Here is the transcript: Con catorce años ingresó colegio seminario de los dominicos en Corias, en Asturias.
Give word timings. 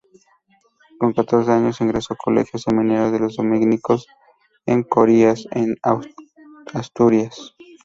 Con 0.97 1.13
catorce 1.13 1.51
años 1.51 1.79
ingresó 1.79 2.15
colegio 2.15 2.57
seminario 2.57 3.11
de 3.11 3.19
los 3.19 3.35
dominicos 3.37 4.07
en 4.65 4.81
Corias, 4.81 5.47
en 5.51 5.75
Asturias. 6.73 7.55